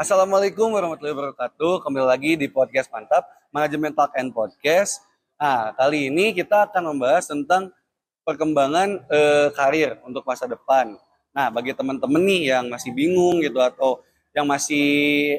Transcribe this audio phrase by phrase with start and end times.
[0.00, 1.84] Assalamualaikum warahmatullahi wabarakatuh.
[1.84, 3.20] Kembali lagi di podcast Mantap,
[3.52, 5.04] Manajemen Talk and Podcast.
[5.36, 7.68] Nah, kali ini kita akan membahas tentang
[8.24, 10.96] perkembangan eh, karir untuk masa depan.
[11.36, 14.00] Nah, bagi teman-teman nih yang masih bingung gitu atau
[14.32, 14.88] yang masih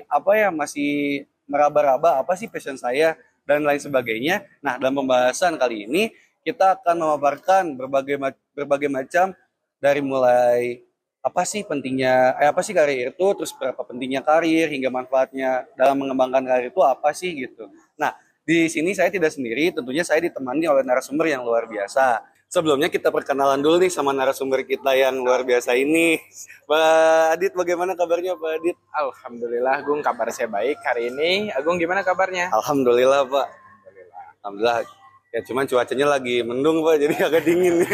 [0.05, 3.17] apa ya, masih meraba-raba apa sih passion saya
[3.49, 4.45] dan lain sebagainya.
[4.61, 6.13] Nah, dalam pembahasan kali ini
[6.45, 8.13] kita akan memaparkan berbagai
[8.53, 9.33] berbagai macam
[9.81, 10.85] dari mulai
[11.21, 16.01] apa sih pentingnya eh, apa sih karir itu terus berapa pentingnya karir hingga manfaatnya dalam
[16.01, 17.69] mengembangkan karir itu apa sih gitu.
[17.93, 22.25] Nah, di sini saya tidak sendiri, tentunya saya ditemani oleh narasumber yang luar biasa.
[22.51, 26.19] Sebelumnya kita perkenalan dulu nih sama narasumber kita yang luar biasa ini.
[26.67, 28.75] Pak Adit, bagaimana kabarnya Pak Adit?
[28.91, 31.47] Alhamdulillah, Agung kabar saya baik hari ini.
[31.55, 32.51] Agung gimana kabarnya?
[32.51, 33.47] Alhamdulillah Pak.
[33.47, 34.23] Alhamdulillah.
[34.43, 35.00] Alhamdulillah.
[35.31, 37.87] Ya cuman cuacanya lagi mendung Pak, jadi agak dingin.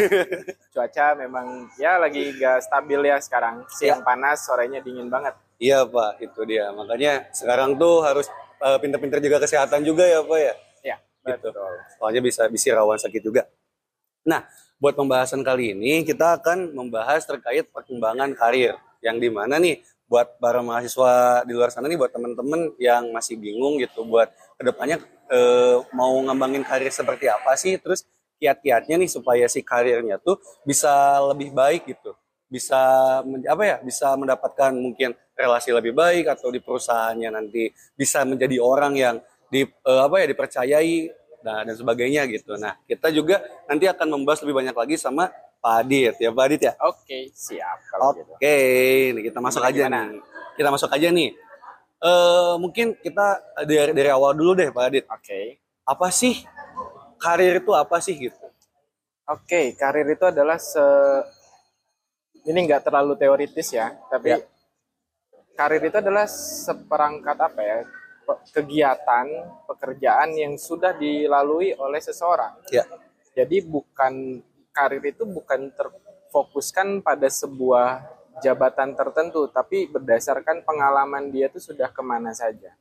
[0.74, 3.62] Cuaca memang ya lagi gak stabil ya sekarang.
[3.70, 5.38] Siang panas, sorenya dingin banget.
[5.62, 6.74] Iya Pak, itu dia.
[6.74, 8.26] Makanya sekarang tuh harus
[8.58, 10.54] uh, pinter-pinter jaga kesehatan juga ya Pak ya.
[10.82, 10.96] Ya,
[11.38, 11.46] Gitu.
[11.50, 11.72] betul.
[11.98, 13.46] Soalnya bisa bisa rawan sakit juga.
[14.26, 14.42] Nah,
[14.82, 18.74] buat pembahasan kali ini kita akan membahas terkait perkembangan karir.
[18.98, 19.78] Yang di mana nih
[20.10, 24.62] buat para mahasiswa di luar sana nih buat teman-teman yang masih bingung gitu buat ke
[24.64, 24.98] depannya
[25.30, 28.04] eh, mau ngembangin karir seperti apa sih terus
[28.38, 32.14] kiat-kiatnya nih supaya si karirnya tuh bisa lebih baik gitu
[32.48, 32.80] bisa
[33.24, 38.96] apa ya bisa mendapatkan mungkin relasi lebih baik atau di perusahaannya nanti bisa menjadi orang
[38.96, 39.16] yang
[39.52, 40.96] di eh, apa ya dipercayai
[41.44, 42.56] nah, dan sebagainya gitu.
[42.56, 45.28] Nah kita juga nanti akan membahas lebih banyak lagi sama
[45.60, 46.72] Pak Adit ya Pak Adit ya.
[46.84, 48.32] Oke, siap Oke, gitu.
[49.12, 50.08] ini kita masuk aja gimana?
[50.08, 50.20] nih.
[50.56, 51.30] Kita masuk aja nih.
[51.98, 55.04] Eh mungkin kita dari dari awal dulu deh Pak Adit.
[55.10, 55.58] Oke.
[55.82, 56.46] Apa sih
[57.18, 58.46] karir itu apa sih gitu?
[59.28, 60.80] Oke, karir itu adalah se
[62.48, 64.40] ini nggak terlalu teoritis ya, tapi Ya.
[65.52, 67.78] karir itu adalah seperangkat apa ya?
[68.52, 69.24] kegiatan,
[69.64, 72.60] pekerjaan yang sudah dilalui oleh seseorang.
[72.68, 72.84] Ya.
[73.32, 78.04] Jadi bukan karir itu bukan terfokuskan pada sebuah
[78.42, 82.74] jabatan tertentu, tapi berdasarkan pengalaman dia itu sudah ke mana saja.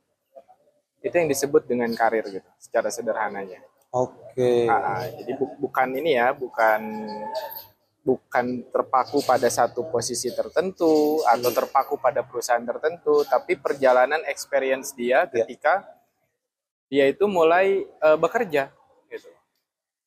[1.01, 3.61] Itu yang disebut dengan karir gitu, secara sederhananya.
[3.93, 4.67] Oke.
[4.67, 6.81] Ah, jadi bu- bukan ini ya, bukan
[8.07, 15.27] bukan terpaku pada satu posisi tertentu atau terpaku pada perusahaan tertentu, tapi perjalanan experience dia
[15.27, 15.83] ketika
[16.87, 18.71] dia itu mulai eh, bekerja
[19.11, 19.29] gitu.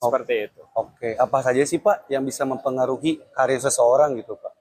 [0.01, 0.63] Seperti itu.
[0.73, 4.53] Oke, apa saja sih Pak yang bisa mempengaruhi karir seseorang gitu Pak?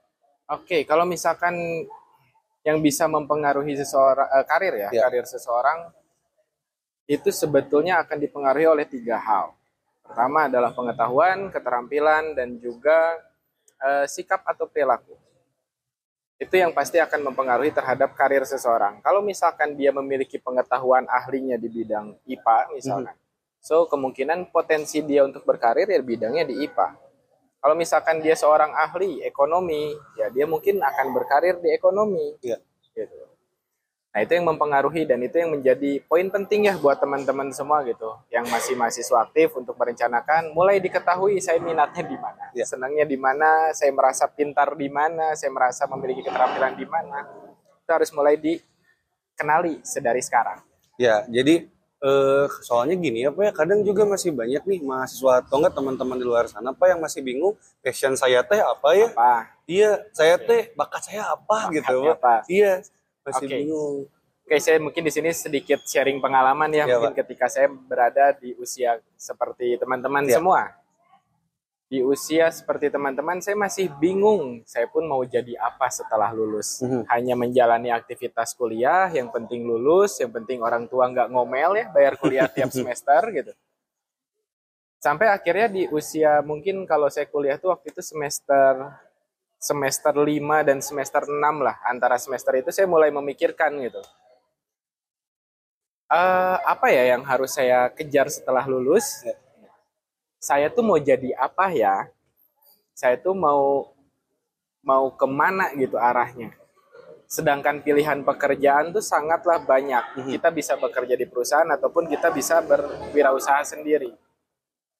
[0.50, 1.54] Oke, kalau misalkan
[2.66, 5.06] yang bisa mempengaruhi seseorang eh, karir ya, Ya.
[5.06, 5.94] karir seseorang
[7.06, 9.54] itu sebetulnya akan dipengaruhi oleh tiga hal.
[10.02, 13.14] Pertama adalah pengetahuan, keterampilan, dan juga
[13.80, 15.14] eh, sikap atau perilaku.
[16.40, 18.98] Itu yang pasti akan mempengaruhi terhadap karir seseorang.
[19.04, 23.16] Kalau misalkan dia memiliki pengetahuan ahlinya di bidang IPA misalkan,
[23.60, 27.09] so kemungkinan potensi dia untuk berkarir ya bidangnya di IPA.
[27.60, 32.40] Kalau misalkan dia seorang ahli ekonomi, ya dia mungkin akan berkarir di ekonomi.
[32.40, 32.56] Iya.
[32.96, 33.30] Gitu.
[34.10, 38.10] Nah itu yang mempengaruhi dan itu yang menjadi poin penting ya buat teman-teman semua gitu,
[38.34, 42.66] yang masih mahasiswa aktif untuk merencanakan, mulai diketahui saya minatnya di mana, Iya.
[42.66, 47.22] senangnya di mana, saya merasa pintar di mana, saya merasa memiliki keterampilan di mana,
[47.86, 50.58] itu harus mulai dikenali sedari sekarang.
[50.98, 55.60] Ya, jadi eh soalnya gini ya Pak ya, kadang juga masih banyak nih mahasiswa atau
[55.60, 59.08] enggak teman-teman di luar sana Pak yang masih bingung passion saya teh apa ya?
[59.12, 59.52] Apa?
[59.68, 62.40] Iya, saya teh bakat saya apa gitu Bakatnya Pak.
[62.40, 62.48] apa?
[62.48, 62.72] Iya,
[63.20, 63.56] masih Oke.
[63.60, 63.96] bingung.
[64.48, 68.50] Oke, saya mungkin di sini sedikit sharing pengalaman ya, Iya, mungkin ketika saya berada di
[68.58, 70.40] usia seperti teman-teman Iya.
[70.40, 70.74] semua.
[71.90, 74.62] Di usia seperti teman-teman, saya masih bingung.
[74.62, 76.78] Saya pun mau jadi apa setelah lulus.
[76.86, 77.02] Mhm.
[77.10, 82.14] Hanya menjalani aktivitas kuliah, yang penting lulus, yang penting orang tua nggak ngomel ya, bayar
[82.14, 83.50] kuliah tiap semester gitu.
[85.02, 88.94] Sampai akhirnya di usia mungkin kalau saya kuliah tuh waktu itu semester
[89.58, 90.30] semester 5
[90.62, 91.74] dan semester 6 lah.
[91.90, 93.98] Antara semester itu saya mulai memikirkan gitu
[96.10, 99.22] eh apa ya yang harus saya kejar setelah lulus?
[100.40, 102.08] Saya tuh mau jadi apa ya?
[102.96, 103.92] Saya tuh mau
[104.80, 106.56] mau ke mana gitu arahnya?
[107.28, 110.02] Sedangkan pilihan pekerjaan tuh sangatlah banyak.
[110.16, 110.30] Mhm.
[110.40, 114.16] Kita bisa bekerja di perusahaan ataupun kita bisa berwirausaha sendiri.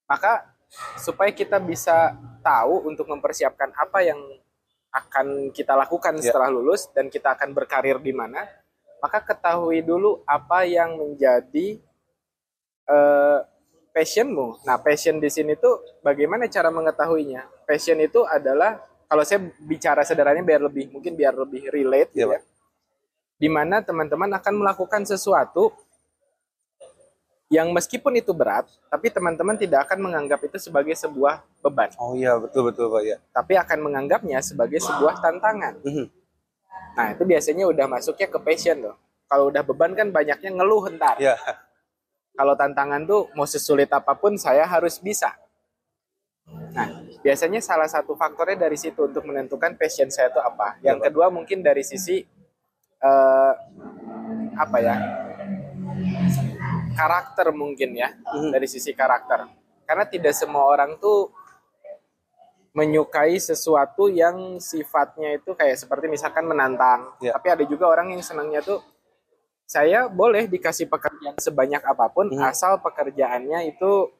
[0.04, 0.44] Maka
[1.00, 2.14] supaya kita bisa
[2.44, 4.20] tahu untuk mempersiapkan apa yang
[4.92, 6.30] akan kita lakukan Ya.
[6.30, 8.46] setelah lulus dan kita akan berkarir di mana,
[9.00, 11.80] maka ketahui dulu apa yang menjadi
[12.90, 13.38] eh,
[13.90, 14.62] passionmu.
[14.62, 17.46] Nah, passion di sini tuh bagaimana cara mengetahuinya?
[17.66, 22.38] Passion itu adalah kalau saya bicara sederhananya biar lebih mungkin biar lebih relate gitu Iya,
[22.38, 22.40] ya.
[23.36, 25.74] di mana teman-teman akan melakukan sesuatu
[27.50, 32.38] yang meskipun itu berat, tapi teman-teman tidak akan menganggap itu sebagai sebuah beban, Oh iya
[32.38, 33.16] betul betul pak ya.
[33.34, 35.82] tapi akan menganggapnya sebagai sebuah tantangan.
[35.82, 36.06] Mhm.
[36.94, 38.94] Nah, itu biasanya udah masuknya ke passion tuh.
[39.26, 41.18] Kalau udah beban kan banyaknya ngeluh ntar.
[41.18, 41.34] Ya.
[42.40, 45.28] Kalau tantangan tuh mau sesulit apa pun saya harus bisa.
[46.72, 50.80] Nah, biasanya salah satu faktornya dari situ untuk menentukan passion saya itu apa.
[50.80, 52.24] Yang kedua mungkin dari sisi
[53.00, 53.52] eh,
[54.56, 54.96] apa ya?
[56.96, 58.56] karakter mungkin ya, Mhm.
[58.56, 59.44] dari sisi karakter.
[59.84, 61.28] Karena tidak semua orang tuh
[62.72, 67.12] menyukai sesuatu yang sifatnya itu kayak seperti misalkan menantang.
[67.20, 67.36] Iya.
[67.36, 68.80] Tapi ada juga orang yang senangnya tuh
[69.70, 72.42] saya boleh dikasih pekerjaan sebanyak apa pun Mhm.
[72.42, 74.10] asal pekerjaannya itu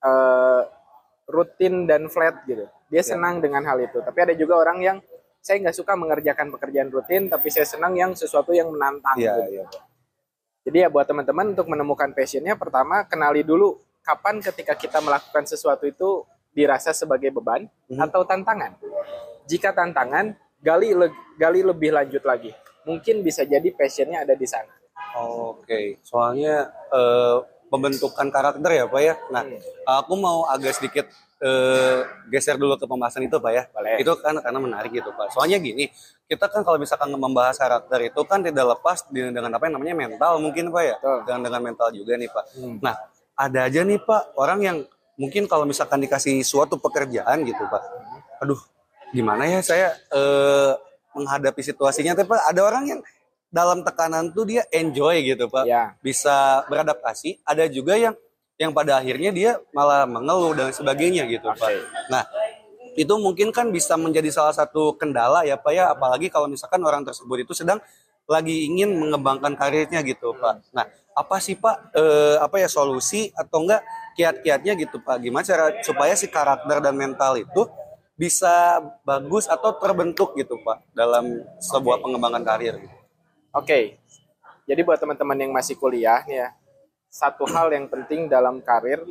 [0.00, 0.62] eh,
[1.28, 2.64] rutin dan flat gitu.
[2.88, 3.12] Dia Iya.
[3.12, 4.00] senang dengan hal itu.
[4.00, 4.96] Tapi ada juga orang yang
[5.42, 9.20] saya nggak suka mengerjakan pekerjaan rutin, tapi saya senang yang sesuatu yang menantang.
[9.20, 9.42] Iya gitu.
[9.52, 9.64] iya.
[10.64, 15.84] Jadi ya buat teman-teman untuk menemukan passionnya, pertama kenali dulu kapan ketika kita melakukan sesuatu
[15.84, 16.24] itu
[16.56, 18.00] dirasa sebagai beban Mhm.
[18.00, 18.72] atau tantangan.
[19.44, 20.32] Jika tantangan,
[20.64, 22.56] gali le- gali lebih lanjut lagi.
[22.88, 24.79] Mungkin bisa jadi passionnya ada di sana.
[25.18, 27.36] Oke, soalnya eh,
[27.70, 29.14] pembentukan karakter ya Pak ya.
[29.30, 29.58] Nah, Hmm.
[29.86, 31.06] aku mau agak sedikit
[31.40, 33.62] eh, geser dulu ke pembahasan itu Pak ya.
[33.72, 33.96] Boleh.
[33.96, 35.32] Itu kan karena menarik gitu Pak.
[35.32, 35.88] Soalnya gini,
[36.28, 40.36] kita kan kalau misalkan membahas karakter itu kan tidak lepas dengan apa yang namanya mental
[40.36, 40.96] mungkin Pak ya.
[41.00, 41.18] Betul.
[41.24, 42.44] Dengan dengan mental juga nih Pak.
[42.60, 42.76] Hmm.
[42.84, 42.94] Nah,
[43.40, 44.76] ada aja nih Pak orang yang
[45.16, 47.82] mungkin kalau misalkan dikasih suatu pekerjaan gitu Pak.
[48.44, 48.60] Aduh,
[49.16, 50.72] gimana ya saya eh,
[51.16, 53.00] menghadapi situasinya tapi Pak, ada orang yang
[53.50, 58.14] dalam tekanan tuh dia enjoy gitu Pak Ya, bisa beradaptasi, ada juga yang
[58.56, 61.58] yang pada akhirnya dia malah mengeluh dan sebagainya gitu Oke.
[61.58, 61.70] Pak.
[62.12, 62.22] Nah,
[62.94, 67.02] itu mungkin kan bisa menjadi salah satu kendala ya Pak ya, apalagi kalau misalkan orang
[67.02, 67.82] tersebut itu sedang
[68.30, 70.70] lagi ingin mengembangkan karirnya gitu Pak.
[70.70, 70.86] Nah,
[71.16, 73.82] apa sih Pak eh, apa ya solusi atau enggak
[74.14, 75.18] kiat-kiatnya gitu Pak?
[75.18, 77.66] Gimana cara supaya si karakter dan mental itu
[78.14, 82.99] bisa bagus atau terbentuk gitu Pak dalam sebuah pengembangan karir gitu.
[83.50, 83.98] Oke.
[84.68, 86.48] Jadi buat teman-teman yang masih kuliah nih ya,
[87.10, 89.02] satu hal yang penting dalam karir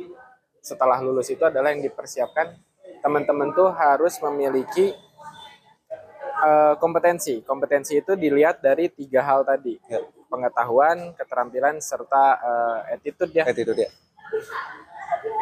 [0.64, 2.56] setelah lulus itu adalah yang dipersiapkan
[3.04, 4.92] teman-teman tuh harus memiliki
[6.40, 7.44] eh, kompetensi.
[7.44, 9.76] Kompetensi itu dilihat dari tiga hal tadi.
[9.88, 10.00] Ya.
[10.30, 13.44] Pengetahuan, keterampilan, serta eh, attitude ya.
[13.44, 13.90] Attitude ya.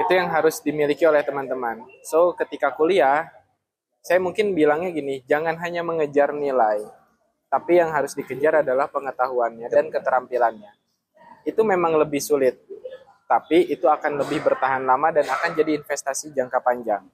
[0.03, 1.87] Itu yang harus dimiliki oleh teman-teman.
[2.03, 3.31] So, ketika kuliah,
[4.03, 6.83] saya mungkin bilangnya gini, jangan hanya mengejar nilai,
[7.49, 10.73] tapi yang harus dikejar adalah pengetahuannya dan keterampilannya.
[11.49, 12.61] Itu memang lebih sulit,
[13.25, 17.05] tapi itu akan lebih bertahan lama dan akan jadi investasi jangka panjang.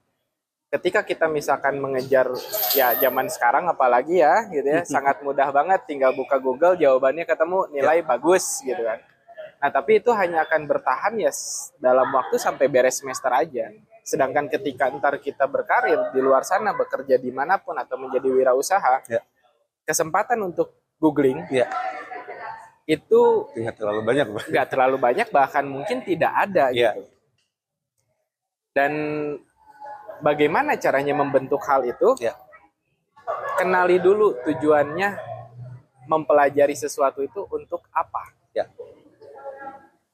[0.74, 2.34] Ketika kita misalkan mengejar
[2.74, 7.70] ya zaman sekarang apalagi ya gitu ya sangat mudah banget tinggal buka Google jawabannya ketemu
[7.70, 8.98] nilai bagus gitu kan.
[9.62, 11.30] Nah, tapi itu hanya akan bertahan ya
[11.78, 13.70] dalam waktu sampai beres semester aja.
[14.04, 19.08] Sedangkan ketika ntar kita berkarir di luar sana, bekerja di mana pun atau menjadi wirausaha,
[19.08, 19.24] Ya.
[19.84, 21.68] Kesempatan untuk googling Iya,
[22.84, 26.96] itu tidak terlalu banyak nggak terlalu banyak, bahkan mungkin tidak ada Iya.
[26.96, 27.02] gitu.
[28.74, 28.92] Dan
[30.18, 32.16] bagaimana caranya membentuk hal itu?
[32.18, 32.34] Ya.
[33.54, 35.14] Kenali dulu tujuannya
[36.10, 38.34] mempelajari sesuatu itu untuk apa.
[38.54, 38.70] Ya.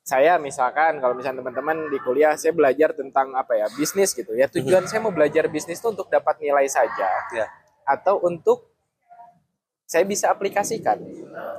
[0.01, 4.51] saya misalkan kalau misalnya teman-teman di kuliah saya belajar tentang apa ya bisnis gitu ya
[4.51, 7.47] tujuan saya mau belajar bisnis itu untuk dapat nilai saja Ya.
[7.87, 8.70] atau untuk
[9.91, 11.03] saya bisa aplikasikan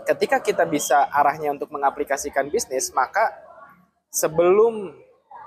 [0.08, 3.28] ketika kita bisa arahnya untuk mengaplikasikan bisnis maka
[4.08, 4.96] sebelum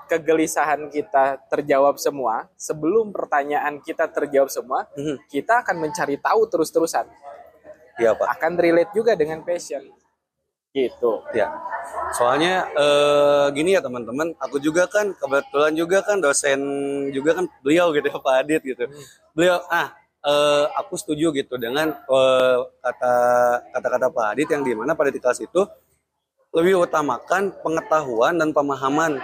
[0.05, 5.17] kegelisahan kita terjawab semua sebelum pertanyaan kita terjawab semua Mhm.
[5.33, 7.09] kita akan mencari tahu terus-terusan
[7.97, 8.27] Iya Pak.
[8.37, 9.81] akan relate juga dengan passion
[10.69, 11.49] gitu Ya.
[12.13, 16.59] Soalnya eh, gini ya teman-teman, aku juga kan kebetulan juga kan dosen
[17.15, 18.83] juga kan beliau gitu ya Pak Adit gitu.
[19.31, 23.13] Beliau ah eh, aku setuju gitu dengan eh, kata
[23.77, 25.61] kata-kata Pak Adit yang di mana pada di kelas itu
[26.55, 29.19] lebih utamakan pengetahuan dan pemahaman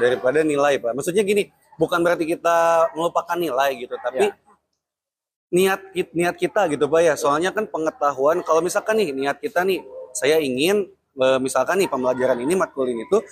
[0.00, 0.96] daripada nilai Pak.
[0.96, 4.32] Maksudnya gini, bukan berarti kita melupakan nilai gitu, tapi Ya.
[5.54, 5.80] niat
[6.16, 7.14] niat kita gitu Pak ya.
[7.14, 9.84] Soalnya kan pengetahuan kalau misalkan nih niat kita nih
[10.16, 10.88] saya ingin
[11.20, 13.22] eh, misalkan nih pembelajaran ini matkul ini tuh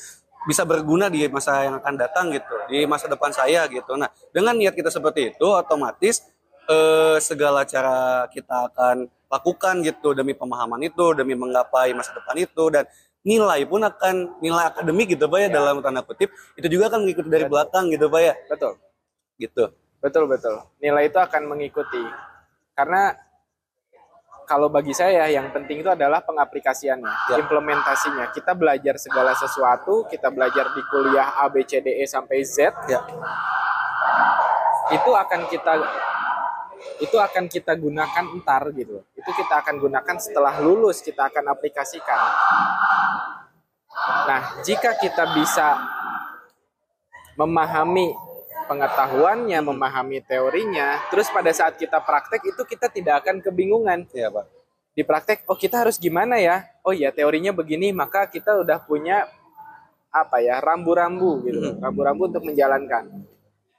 [0.42, 3.94] bisa berguna di masa yang akan datang gitu, di masa depan saya gitu.
[3.94, 6.22] Nah, dengan niat kita seperti itu otomatis
[6.72, 8.96] eh, segala cara kita akan
[9.28, 12.84] lakukan gitu demi pemahaman itu, demi menggapai masa depan itu dan
[13.22, 17.28] nilai pun akan nilai akademik gitu Pak ya, dalam tanda kutip itu juga akan mengikuti
[17.30, 17.52] dari Betul.
[17.54, 18.34] belakang gitu Pak ya.
[18.50, 18.72] betul
[19.40, 19.64] Gitu.
[20.02, 20.56] Betul betul.
[20.82, 22.02] Nilai itu akan mengikuti.
[22.74, 23.14] Karena
[24.46, 27.36] kalau bagi saya yang penting itu adalah pengaplikasiannya, Ya.
[27.38, 28.34] implementasinya.
[28.34, 32.74] Kita belajar segala sesuatu, kita belajar di kuliah A B C D E sampai Z,
[32.90, 33.00] Ya.
[34.92, 35.72] itu akan kita
[37.02, 39.02] itu akan kita gunakan entar gitu.
[39.18, 42.20] Itu kita akan gunakan setelah lulus kita akan aplikasikan.
[44.26, 45.78] Nah, jika kita bisa
[47.36, 48.14] memahami
[48.70, 54.06] pengetahuannya, memahami teorinya, terus pada saat kita praktek itu kita tidak akan kebingungan.
[54.14, 54.46] Iya, Pak.
[54.92, 56.68] Di praktek, oh kita harus gimana ya?
[56.84, 59.24] Oh ya teorinya begini, maka kita udah punya
[60.12, 61.74] apa ya rambu-rambu gitu, loh.
[61.80, 63.08] rambu-rambu untuk menjalankan,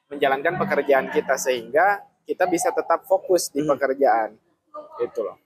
[0.10, 4.36] menjalankan pekerjaan kita sehingga kita bisa tetap fokus di pekerjaan,
[5.00, 5.38] itu loh.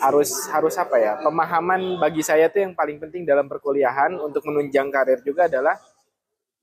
[0.00, 1.20] Harus harus apa ya?
[1.20, 5.76] Pemahaman bagi saya tuh yang paling penting dalam perkuliahan untuk menunjang karir juga adalah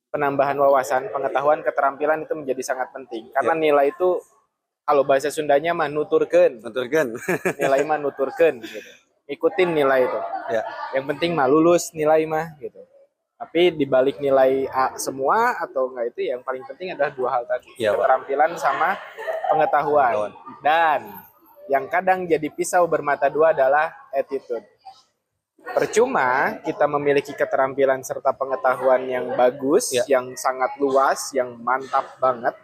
[0.10, 3.30] penambahan wawasan, pengetahuan, keterampilan itu menjadi sangat penting.
[3.36, 4.18] Karena nilai itu
[4.88, 7.12] kalau bahasa Sundanya mah nuturkeun, Betul kan?
[7.62, 8.80] nilai mah nuturkeun gitu.
[9.28, 10.20] Ikutin nilai itu.
[10.48, 10.64] ya.
[10.96, 12.80] Yang penting mah lulus nilai mah gitu.
[13.38, 17.70] Tapi dibalik nilai A semua atau enggak itu yang paling penting adalah dua hal tadi,
[17.70, 17.94] Pak.
[17.94, 18.98] keterampilan sama
[19.46, 20.14] pengetahuan.
[20.26, 20.32] Pengetahuan.
[20.66, 21.00] Dan
[21.70, 24.66] yang kadang jadi pisau bermata dua adalah attitude.
[25.68, 30.18] Percuma kita memiliki keterampilan serta pengetahuan yang bagus, Ya.
[30.18, 32.56] yang sangat luas, yang mantap banget,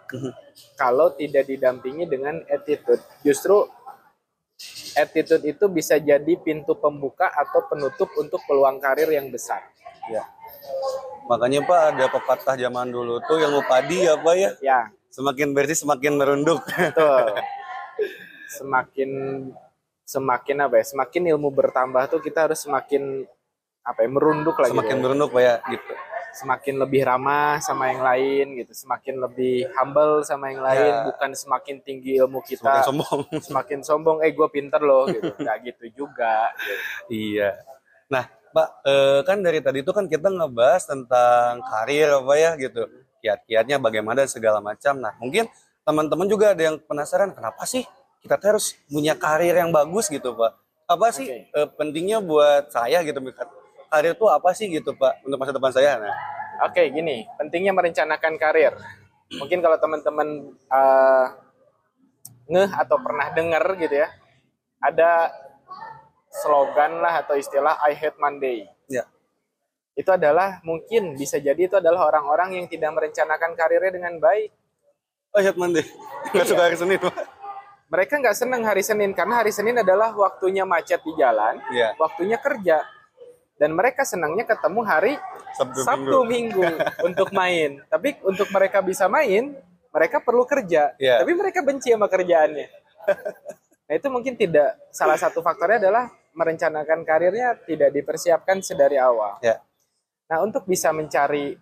[0.74, 3.04] kalau tidak didampingi dengan attitude.
[3.22, 3.68] Justru
[4.96, 9.62] attitude itu bisa jadi pintu pembuka atau penutup untuk peluang karir yang besar.
[10.08, 10.24] Ya.
[11.24, 14.50] Makanya Pak ada pepatah zaman dulu tuh yang padi apa ya?
[14.60, 16.60] Ya, Semakin bersih semakin merunduk.
[16.66, 17.28] betul.
[18.54, 19.10] Semakin
[20.04, 20.86] semakin apa ya?
[20.86, 23.24] Semakin ilmu bertambah tuh kita harus semakin
[23.82, 24.10] apa ya?
[24.10, 24.72] Merunduk lagi.
[24.72, 25.02] semakin ya.
[25.02, 25.94] merunduk Pak ya gitu.
[26.34, 31.06] semakin lebih ramah sama yang lain gitu, semakin lebih humble sama yang lain, Ya.
[31.06, 33.22] bukan semakin tinggi ilmu Semakin kita, sombong.
[33.38, 36.50] semakin sombong, eh gue pinter loh gitu, nggak gitu juga.
[36.58, 36.74] gitu.
[37.38, 37.54] Iya.
[38.10, 42.86] Nah, Pak, eh, kan dari tadi itu kan kita ngebahas tentang karir apa ya gitu.
[43.26, 45.02] Kiat-kiatnya bagaimana segala macam.
[45.02, 45.50] Nah, mungkin
[45.82, 47.82] teman-teman juga ada yang penasaran kenapa sih
[48.22, 50.54] kita tuh harus punya karir yang bagus gitu, Pak.
[50.86, 51.50] Apa sih Oke.
[51.50, 53.20] eh, pentingnya buat saya gitu
[53.90, 55.98] karir itu apa sih gitu, Pak, untuk masa depan saya?
[55.98, 56.14] Nah,
[56.70, 58.78] Oke, gini, pentingnya merencanakan karir.
[59.34, 61.26] Mungkin kalau teman-teman eh,
[62.54, 64.14] ngeh atau pernah dengar gitu ya,
[64.78, 65.34] ada
[66.34, 68.66] slogan lah atau istilah I hate Monday.
[68.90, 69.06] ya.
[69.94, 74.50] Itu adalah mungkin bisa jadi itu adalah orang-orang yang tidak merencanakan karirnya dengan baik.
[75.34, 75.86] Oh, Head Monday.
[76.34, 77.14] Nggak suka hari Senin, Pak.
[77.94, 81.94] Mereka nggak senang hari Senin karena hari Senin adalah waktunya macet di jalan, Iya.
[82.02, 82.82] waktunya kerja.
[83.54, 85.14] Dan mereka senangnya ketemu hari
[85.54, 86.66] Sabtu, Sabtu Minggu
[87.08, 87.86] untuk main.
[87.86, 89.54] Tapi untuk mereka bisa main,
[89.94, 90.98] mereka perlu kerja.
[90.98, 91.22] Iya.
[91.22, 92.66] Tapi mereka benci sama kerjaannya.
[93.86, 99.38] nah itu mungkin tidak salah satu faktornya adalah merencanakan karirnya tidak dipersiapkan sedari awal.
[99.40, 99.62] Ya.
[100.30, 101.58] Nah untuk bisa mencari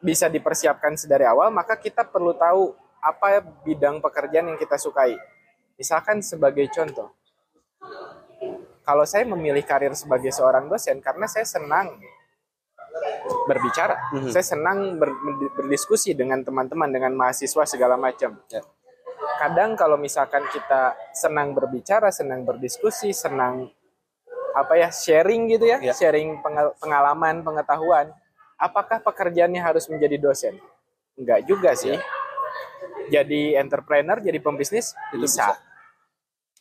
[0.00, 2.72] bisa dipersiapkan sedari awal, maka kita perlu tahu
[3.04, 5.16] apa bidang pekerjaan yang kita sukai.
[5.76, 7.12] Misalkan sebagai contoh,
[8.80, 12.00] kalau saya memilih karir sebagai seorang dosen karena saya senang
[13.44, 14.30] berbicara, Mhm.
[14.32, 15.16] saya senang ber-
[15.56, 18.40] berdiskusi dengan teman-teman, dengan mahasiswa segala macam.
[18.48, 18.64] Ya.
[19.40, 23.72] Kadang kalau misalkan kita senang berbicara, senang berdiskusi, senang
[24.52, 25.92] apa ya sharing gitu ya, Ya.
[25.92, 28.10] sharing pengal- pengalaman, pengetahuan,
[28.56, 30.54] apakah pekerjaannya harus menjadi dosen?
[31.14, 31.94] Enggak juga sih.
[33.08, 35.58] Jadi entrepreneur, jadi pembisnis Itu bisa.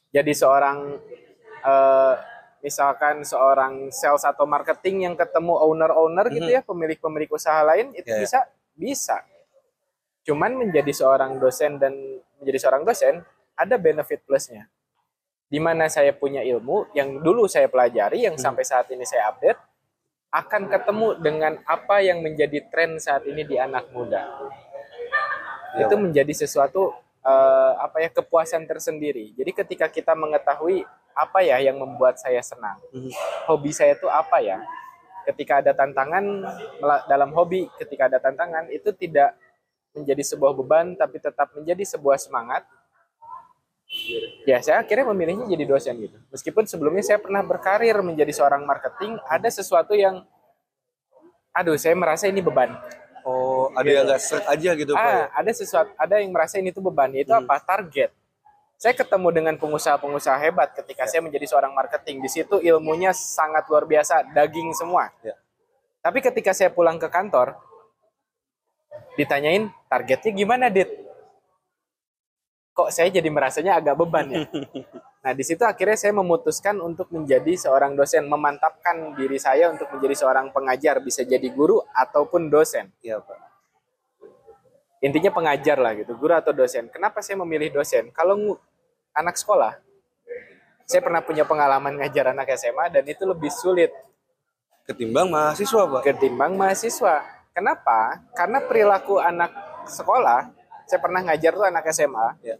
[0.09, 0.97] Jadi seorang
[1.59, 2.15] eh,
[2.59, 6.55] misalkan seorang sales atau marketing yang ketemu owner-owner gitu Mhm.
[6.55, 8.21] ya, pemilik-pemilik usaha lain itu Ya, ya.
[8.23, 8.39] bisa
[8.73, 9.17] bisa.
[10.23, 11.91] Cuman menjadi seorang dosen dan
[12.39, 14.71] menjadi seorang dosen ada benefit plusnya.
[15.49, 18.43] Di mana saya punya ilmu yang dulu saya pelajari, yang Mhm.
[18.45, 19.57] sampai saat ini saya update,
[20.29, 24.29] akan ketemu dengan apa yang menjadi tren saat ini di anak muda.
[25.73, 29.35] Ya, itu menjadi sesuatu eh, apa ya kepuasan tersendiri.
[29.35, 33.11] Jadi ketika kita mengetahui apa ya yang membuat saya senang, Mhm.
[33.43, 34.63] hobi saya itu apa ya,
[35.27, 36.23] ketika ada tantangan
[37.11, 39.35] dalam hobi, ketika ada tantangan itu tidak
[39.91, 42.63] menjadi sebuah beban, tapi tetap menjadi sebuah semangat.
[44.43, 46.17] Ya, saya akhirnya memilihnya jadi dosen gitu.
[46.29, 50.25] Meskipun sebelumnya saya pernah berkarir menjadi seorang marketing, ada sesuatu yang,
[51.51, 52.73] aduh, saya merasa ini beban.
[53.21, 55.03] Oh, ada yang nggak seret aja gitu, Pak.
[55.03, 55.11] ya?
[55.11, 57.11] Ah, ada sesuatu, ada yang merasa ini tuh beban.
[57.13, 57.45] Itu Hmm.
[57.45, 57.61] apa?
[57.61, 58.09] Target.
[58.79, 61.09] Saya ketemu dengan pengusaha-pengusaha hebat ketika Ya.
[61.11, 62.23] saya menjadi seorang marketing.
[62.23, 65.11] Di situ ilmunya sangat luar biasa, daging semua.
[65.19, 65.35] Ya.
[65.99, 67.59] Tapi ketika saya pulang ke kantor,
[69.19, 70.87] ditanyain targetnya gimana, Dit?
[72.79, 74.43] Kok saya jadi merasanya agak beban ya.
[75.19, 80.15] Nah, di situ akhirnya saya memutuskan untuk menjadi seorang dosen, memantapkan diri saya untuk menjadi
[80.15, 82.87] seorang pengajar, bisa jadi guru ataupun dosen.
[83.03, 83.39] Iya, Pak.
[85.03, 86.87] Intinya pengajar lah gitu, guru atau dosen.
[86.87, 88.15] Kenapa saya memilih dosen?
[88.15, 88.55] Kalau
[89.11, 89.75] anak sekolah,
[90.87, 93.91] saya pernah punya pengalaman ngajar anak SMA dan itu lebih sulit
[94.87, 96.01] Ketimbang mahasiswa, Pak.
[96.01, 97.21] ketimbang mahasiswa.
[97.53, 98.25] Kenapa?
[98.33, 99.51] Karena perilaku anak
[99.85, 100.49] sekolah,
[100.89, 102.55] saya pernah ngajar tuh anak SMA, Ya.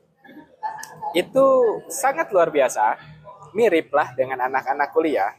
[1.18, 1.46] Itu
[1.89, 2.98] sangat luar biasa,
[3.58, 5.34] mirip lah dengan anak-anak kuliah.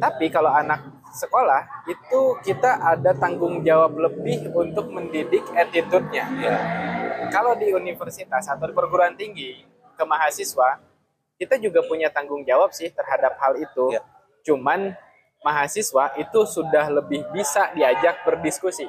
[0.00, 0.80] Tapi kalau anak
[1.12, 6.24] sekolah, itu kita ada tanggung jawab lebih untuk mendidik attitude-nya.
[6.40, 6.56] Iya.
[7.28, 10.82] Kalau di universitas atau di perguruan tinggi, ke mahasiswa,
[11.38, 13.94] kita juga punya tanggung jawab sih terhadap hal itu.
[13.94, 14.02] Ya.
[14.42, 14.94] Cuman
[15.44, 18.88] mahasiswa itu sudah lebih bisa diajak berdiskusi.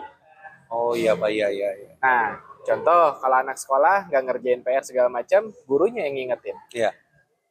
[0.72, 1.30] Oh iya, Pak.
[1.30, 1.92] Iya, iya, iya.
[2.02, 6.58] Nah, contoh kalau anak sekolah nggak ngerjain PR segala macam, gurunya yang ngingetin.
[6.74, 6.92] Iya.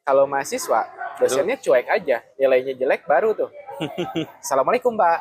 [0.04, 0.84] Kalau mahasiswa,
[1.16, 3.50] dosennya cuek aja, nilainya jelek baru tuh.
[4.44, 5.20] Assalamualaikum, Mbak.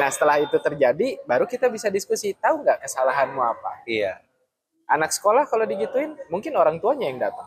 [0.00, 2.32] Nah, setelah itu terjadi, baru kita bisa diskusi.
[2.32, 3.84] Tahu nggak kesalahanmu apa?
[3.84, 4.24] Iya.
[4.88, 7.44] Anak sekolah kalau digituin, mungkin orang tuanya yang datang.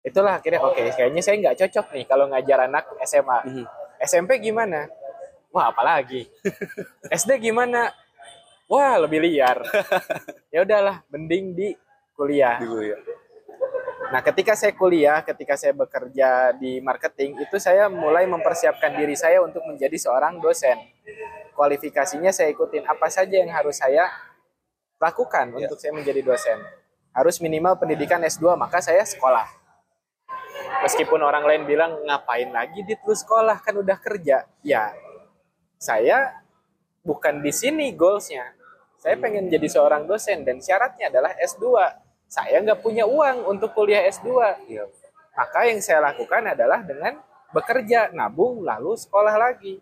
[0.00, 3.38] Itulah akhirnya, oke, kayaknya saya nggak cocok nih kalau ngajar anak SMA.
[3.44, 3.64] Mhm.
[4.00, 4.88] SMP gimana?
[5.52, 6.24] Wah, apalagi.
[7.20, 7.92] SD gimana?
[8.64, 9.60] Wah, lebih liar.
[10.54, 11.68] ya udahlah, mending di
[12.16, 12.56] kuliah.
[12.56, 12.96] Dulu ya.
[14.12, 19.40] Nah, ketika saya kuliah, ketika saya bekerja di marketing, itu saya mulai mempersiapkan diri saya
[19.42, 20.76] untuk menjadi seorang dosen.
[21.56, 24.06] Kualifikasinya saya ikutin apa saja yang harus saya
[25.00, 25.66] lakukan Ya.
[25.66, 26.58] untuk saya menjadi dosen.
[27.14, 29.46] Harus minimal pendidikan S2, maka saya sekolah.
[30.82, 34.44] Meskipun orang lain bilang, ngapain lagi dit lu sekolah, kan udah kerja.
[34.60, 34.92] Ya,
[35.80, 36.43] saya
[37.04, 38.56] bukan di sini goalsnya.
[38.98, 41.64] Saya pengen jadi seorang dosen dan syaratnya adalah S2.
[42.24, 44.32] Saya nggak punya uang untuk kuliah S2.
[44.64, 44.88] Iya.
[45.36, 47.20] Maka yang saya lakukan adalah dengan
[47.52, 49.78] bekerja, nabung, lalu sekolah lagi.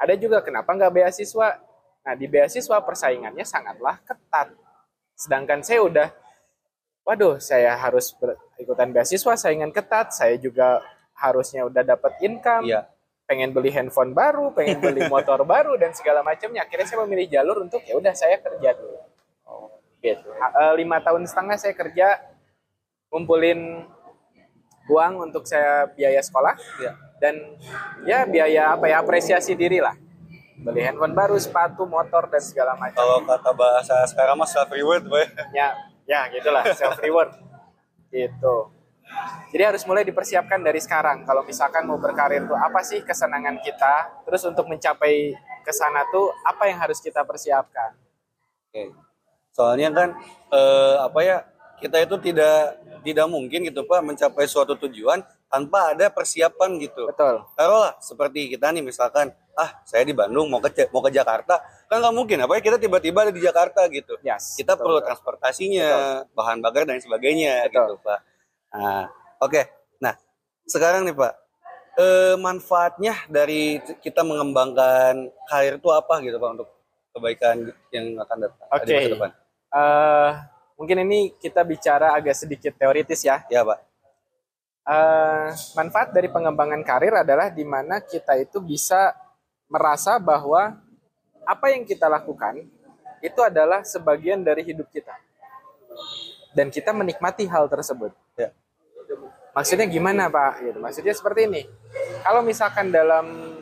[0.00, 1.60] Ada juga kenapa nggak beasiswa?
[2.00, 4.56] Nah, di beasiswa persaingannya sangatlah ketat.
[5.12, 6.08] Sedangkan saya udah,
[7.04, 8.16] waduh, saya harus
[8.56, 10.16] ikutan beasiswa, saingan ketat.
[10.16, 10.80] Saya juga
[11.12, 12.88] harusnya udah dapat income, Iya.
[13.30, 16.66] Pengen beli handphone baru, pengen beli motor baru dan segala macamnya.
[16.66, 18.98] Akhirnya saya memilih jalur untuk ya udah saya kerja dulu.
[20.02, 20.26] Gitu.
[20.34, 22.18] Ha- eh, lima tahun setengah saya kerja,
[23.14, 23.86] ngumpulin
[24.90, 26.92] uang untuk saya biaya sekolah Iya.
[27.22, 27.34] dan
[28.02, 29.94] ya biaya apa ya apresiasi diri lah.
[30.60, 32.98] Beli handphone baru, sepatu, motor dan segala macam.
[32.98, 35.54] Kalau kata bahasa sekarang mas self reward, Pak.
[35.56, 35.72] Ya,
[36.04, 37.32] ya gitulah self reward.
[38.10, 38.56] Gitu.
[39.50, 41.26] Jadi harus mulai dipersiapkan dari sekarang.
[41.26, 44.22] Kalau misalkan mau berkarir tuh apa sih kesenangan kita?
[44.22, 45.34] Terus untuk mencapai
[45.66, 47.98] ke sana tuh apa yang harus kita persiapkan?
[48.70, 48.94] Oke.
[49.50, 50.08] Soalnya kan
[50.54, 51.36] eh, apa ya
[51.82, 57.10] kita itu tidak tidak mungkin gitu pak mencapai suatu tujuan tanpa ada persiapan gitu.
[57.10, 57.42] Betul.
[57.58, 61.58] Taruhlah seperti kita nih misalkan ah saya di Bandung mau ke mau ke Jakarta
[61.90, 64.14] kan nggak mungkin apa ya kita tiba-tiba ada di Jakarta gitu.
[64.22, 65.08] Yes, Kita betul, perlu betul.
[65.10, 65.88] transportasinya,
[66.38, 67.74] bahan bakar dan sebagainya Betul.
[67.74, 68.29] gitu pak.
[68.74, 69.10] Nah
[69.42, 69.62] oke.
[69.98, 70.14] Nah
[70.66, 71.32] sekarang nih pak
[71.98, 76.68] eh, manfaatnya dari kita mengembangkan karir itu apa gitu pak untuk
[77.10, 77.56] kebaikan
[77.90, 78.94] yang akan datang di Oke.
[78.94, 79.30] masa depan?
[79.70, 80.30] Eh,
[80.78, 83.42] mungkin ini kita bicara agak sedikit teoritis ya.
[83.50, 83.78] Ya pak.
[84.90, 89.14] Eh, manfaat dari pengembangan karir adalah di mana kita itu bisa
[89.70, 90.74] merasa bahwa
[91.46, 92.66] apa yang kita lakukan
[93.20, 95.14] itu adalah sebagian dari hidup kita.
[96.50, 98.10] Dan kita menikmati hal tersebut.
[98.34, 98.50] Ya.
[99.54, 100.62] Maksudnya gimana, Pak?
[100.62, 100.78] Gitu.
[100.78, 101.62] Maksudnya seperti ini.
[102.22, 103.56] Kalau misalkan dalam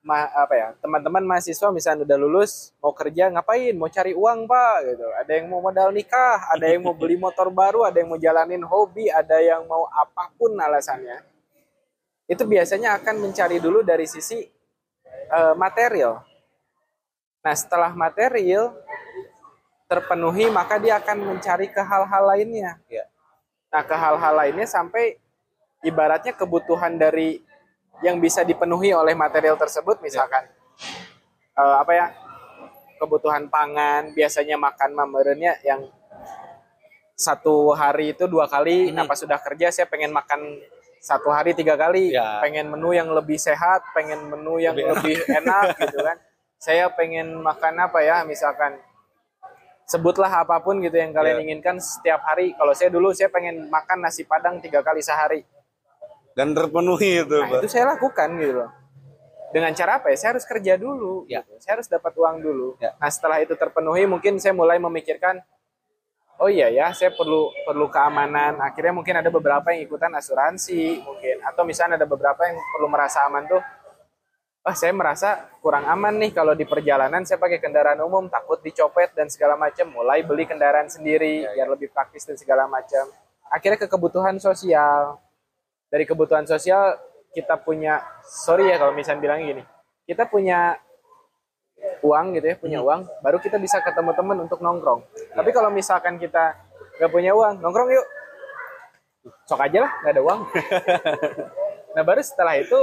[0.00, 3.76] ma- apa ya, teman-teman mahasiswa misalnya udah lulus, mau kerja ngapain?
[3.76, 5.06] Mau cari uang, Pak, gitu.
[5.20, 8.64] Ada yang mau modal nikah, ada yang mau beli motor baru, ada yang mau jalanin
[8.64, 11.24] hobi, ada yang mau apa pun alasannya.
[12.24, 14.40] Itu biasanya akan mencari dulu dari sisi
[15.10, 16.24] eh, material.
[17.40, 18.76] Nah, setelah material
[19.90, 22.78] terpenuhi, maka dia akan mencari ke hal-hal lainnya.
[22.86, 23.10] Ya.
[23.74, 25.18] Nah, ke hal-hal lainnya sampai
[25.82, 27.42] ibaratnya kebutuhan dari
[28.06, 30.46] yang bisa dipenuhi oleh material tersebut, misalkan
[31.58, 32.06] eh, apa ya
[33.02, 35.82] kebutuhan pangan, biasanya makan mamerenya yang
[37.18, 38.94] satu hari itu dua kali.
[38.94, 40.40] Nah, pas sudah kerja saya pengen makan
[41.00, 42.38] satu hari tiga kali, Ya.
[42.44, 46.16] pengen menu yang lebih sehat, pengen menu yang Lebih lebih enak gitu kan.
[46.60, 48.76] Saya pengen makan apa ya, misalkan
[49.90, 51.50] sebutlah apa pun gitu yang kalian Ya.
[51.50, 52.54] inginkan setiap hari.
[52.54, 55.42] Kalau saya dulu saya pengen makan nasi padang tiga kali sehari.
[56.30, 57.66] Dan terpenuhi itu Nah, pak.
[57.66, 58.70] itu saya lakukan gitu loh.
[59.50, 60.16] Dengan cara apa ya?
[60.16, 61.26] Saya harus kerja dulu.
[61.26, 61.42] Ya.
[61.42, 61.58] gitu.
[61.58, 62.78] Saya harus dapat uang dulu.
[62.78, 62.94] Ya.
[62.94, 65.42] Nah, setelah itu terpenuhi, mungkin saya mulai memikirkan,
[66.38, 71.36] oh iya ya saya perlu perlu keamanan akhirnya mungkin ada beberapa yang ikutan asuransi mungkin
[71.44, 73.60] atau misalnya ada beberapa yang perlu merasa aman tuh
[74.60, 79.16] oh saya merasa kurang aman nih kalau di perjalanan saya pakai kendaraan umum takut dicopet
[79.16, 83.08] dan segala macam mulai beli kendaraan sendiri Ya, biar lebih praktis dan segala macam.
[83.48, 85.16] Akhirnya ke kebutuhan sosial.
[85.90, 87.00] Dari kebutuhan sosial
[87.34, 89.62] kita punya sorry ya kalau misalnya bilang gini
[90.02, 90.74] kita punya
[92.02, 95.00] uang gitu ya punya uang baru kita bisa ketemu teman untuk nongkrong.
[95.34, 96.58] Tapi kalau misalkan kita
[97.00, 98.06] nggak punya uang nongkrong yuk.
[99.48, 100.40] Sok aja lah nggak ada uang.
[101.90, 102.78] Nah baru setelah itu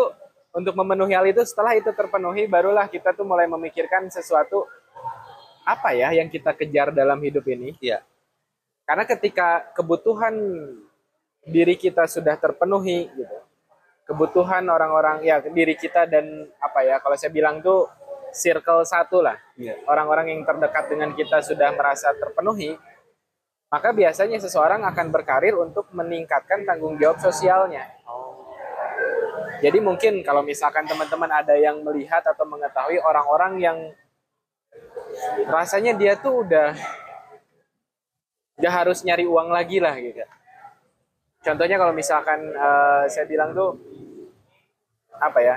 [0.55, 4.63] untuk memenuhi hal itu setelah itu terpenuhi barulah kita tuh mulai memikirkan sesuatu
[5.67, 7.99] apa ya yang kita kejar dalam hidup ini Iya.
[8.87, 10.33] karena ketika kebutuhan
[11.43, 13.37] diri kita sudah terpenuhi gitu
[14.07, 17.91] kebutuhan orang-orang ya diri kita dan apa ya kalau saya bilang tuh
[18.31, 19.75] circle satu lah Iya.
[19.91, 22.79] orang-orang yang terdekat dengan kita sudah merasa terpenuhi
[23.67, 27.83] maka biasanya seseorang akan berkarir untuk meningkatkan tanggung jawab sosialnya
[29.57, 33.77] jadi mungkin kalau misalkan teman-teman ada yang melihat atau mengetahui orang-orang yang
[35.49, 36.77] rasanya dia tuh udah
[38.57, 40.21] udah harus nyari uang lagi lah gitu.
[41.45, 43.77] Contohnya kalau misalkan eh, saya bilang tuh
[45.17, 45.55] apa ya,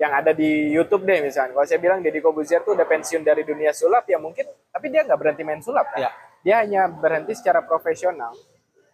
[0.00, 1.56] yang ada di YouTube deh misalnya.
[1.56, 5.04] Kalau saya bilang Deddy Kobuzier tuh udah pensiun dari dunia sulap ya mungkin, tapi dia
[5.04, 6.08] nggak berhenti main sulap kan?
[6.08, 6.10] Ya.
[6.44, 8.36] Dia hanya berhenti secara profesional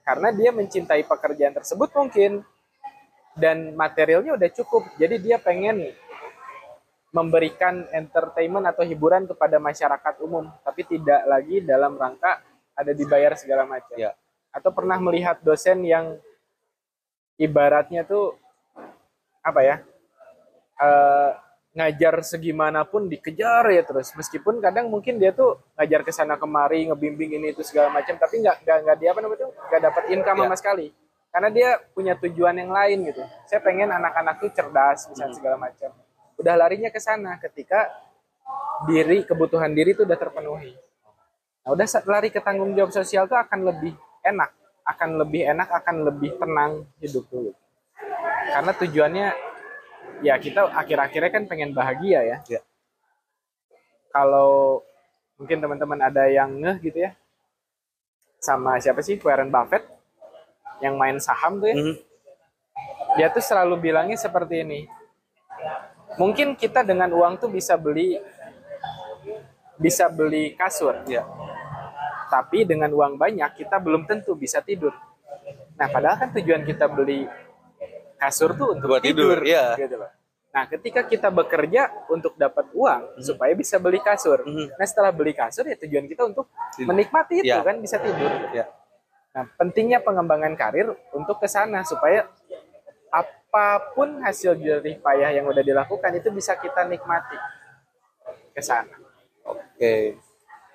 [0.06, 2.46] karena dia mencintai pekerjaan tersebut mungkin
[3.40, 4.85] dan materialnya udah cukup.
[5.00, 5.88] Jadi dia pengen
[7.11, 12.38] memberikan entertainment atau hiburan kepada masyarakat umum, tapi tidak lagi dalam rangka
[12.76, 13.96] ada dibayar segala macam.
[13.98, 14.14] Ya.
[14.53, 16.20] Atau pernah melihat dosen yang
[17.40, 18.37] ibaratnya tuh
[19.40, 19.76] apa ya?
[20.81, 21.31] eh,
[21.70, 27.38] ngajar segimanapun dikejar ya terus meskipun kadang mungkin dia tuh ngajar ke sana kemari ngebimbing
[27.38, 30.38] ini itu segala macam tapi nggak nggak nggak dia apa namanya tuh nggak dapat income
[30.42, 30.42] Ya.
[30.50, 30.87] sama sekali
[31.30, 33.22] karena dia punya tujuan yang lain gitu.
[33.46, 35.90] Saya pengen anak-anak tuh cerdas misalnya segala macam.
[36.34, 37.86] Udah larinya ke sana ketika
[38.90, 40.74] diri kebutuhan diri tuh udah terpenuhi.
[41.62, 43.94] Nah udah lari ke tanggung jawab sosial tuh akan lebih
[44.26, 44.50] enak.
[44.82, 47.54] Akan lebih enak akan lebih tenang hidup tuh.
[48.50, 49.26] Karena tujuannya
[50.26, 52.38] ya kita akhir-akhirnya kan pengen bahagia ya.
[52.50, 52.60] Ya.
[54.10, 54.82] Kalau
[55.38, 57.14] mungkin teman-teman ada yang ngeh gitu ya,
[58.42, 59.14] sama siapa sih?
[59.22, 59.99] Warren Buffett
[60.80, 61.94] yang main saham tuh ya, Mhm.
[63.16, 64.80] dia tuh selalu bilangnya seperti ini.
[66.16, 68.18] Mungkin kita dengan uang tuh bisa beli
[69.80, 71.24] bisa beli kasur, Iya.
[72.28, 74.92] tapi dengan uang banyak kita belum tentu bisa tidur.
[75.80, 77.24] Nah, padahal kan tujuan kita beli
[78.20, 79.72] kasur tuh untuk Buat tidur, iya.
[79.80, 80.12] gitu loh.
[80.50, 84.44] Nah, ketika kita bekerja untuk dapat uang supaya bisa beli kasur.
[84.44, 84.76] Mhm.
[84.76, 86.90] Nah, setelah beli kasur ya tujuan kita untuk Tidur.
[86.92, 87.64] menikmati itu Iya.
[87.64, 88.28] kan bisa tidur.
[88.52, 88.66] Ya.
[89.30, 92.26] Nah, pentingnya pengembangan karir untuk ke sana supaya
[93.10, 97.38] apa pun hasil jerih payah yang udah dilakukan itu bisa kita nikmati
[98.54, 98.90] ke sana.
[99.46, 100.18] Oke.